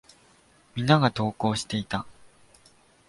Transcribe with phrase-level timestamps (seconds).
[0.73, 2.07] 皆が登校していた。